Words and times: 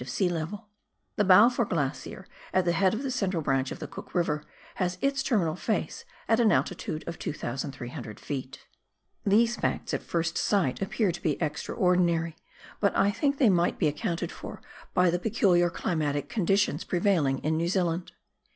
of 0.01 0.09
sea 0.09 0.27
level; 0.29 0.67
the 1.15 1.23
Balfour 1.23 1.63
Glacier, 1.63 2.25
at 2.55 2.65
the 2.65 2.71
head 2.71 2.95
of 2.95 3.03
the 3.03 3.11
central 3.11 3.43
branch 3.43 3.71
of 3.71 3.79
Cook 3.91 4.15
River, 4.15 4.43
has 4.81 4.97
its 4.99 5.21
terminal 5.21 5.55
face 5.55 6.05
at 6.27 6.39
an 6.39 6.51
altitude 6.51 7.03
of 7.07 7.19
2,300 7.19 8.17
ft. 8.17 8.57
These 9.27 9.57
facts 9.57 9.93
at 9.93 10.01
first 10.01 10.39
sight 10.39 10.81
appear 10.81 11.11
to 11.11 11.21
be 11.21 11.39
extraordinary, 11.39 12.35
but 12.79 12.97
I 12.97 13.11
think 13.11 13.37
they 13.37 13.51
may 13.51 13.69
be 13.73 13.87
accounted 13.87 14.31
for 14.31 14.59
by 14.95 15.11
the 15.11 15.19
peculiar 15.19 15.69
climatic 15.69 16.29
con 16.29 16.47
ditions 16.47 16.87
prevailing 16.87 17.37
in 17.43 17.55
New 17.55 17.67
Zealand. 17.67 18.11